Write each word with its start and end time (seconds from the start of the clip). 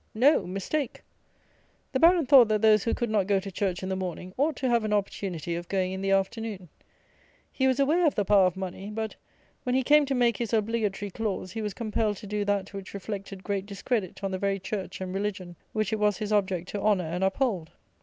No: 0.15 0.47
mistake. 0.47 1.03
The 1.91 1.99
Baron 1.99 2.25
thought 2.25 2.47
that 2.47 2.63
those 2.63 2.83
who 2.85 2.95
could 2.95 3.11
not 3.11 3.27
go 3.27 3.39
to 3.39 3.51
church 3.51 3.83
in 3.83 3.89
the 3.89 3.95
morning 3.95 4.33
ought 4.35 4.55
to 4.55 4.67
have 4.67 4.83
an 4.83 4.93
opportunity 4.93 5.53
of 5.53 5.67
going 5.67 5.91
in 5.91 6.01
the 6.01 6.09
afternoon. 6.09 6.69
He 7.51 7.67
was 7.67 7.79
aware 7.79 8.07
of 8.07 8.15
the 8.15 8.25
power 8.25 8.47
of 8.47 8.57
money; 8.57 8.89
but, 8.89 9.15
when 9.61 9.75
he 9.75 9.83
came 9.83 10.07
to 10.07 10.15
make 10.15 10.37
his 10.37 10.53
obligatory 10.53 11.11
clause, 11.11 11.51
he 11.51 11.61
was 11.61 11.75
compelled 11.75 12.17
to 12.17 12.25
do 12.25 12.43
that 12.45 12.73
which 12.73 12.95
reflected 12.95 13.43
great 13.43 13.67
discredit 13.67 14.23
on 14.23 14.31
the 14.31 14.39
very 14.39 14.57
church 14.57 15.01
and 15.01 15.13
religion, 15.13 15.55
which 15.71 15.93
it 15.93 15.99
was 15.99 16.17
his 16.17 16.33
object 16.33 16.69
to 16.69 16.81
honour 16.81 17.05
and 17.05 17.23
uphold. 17.23 17.69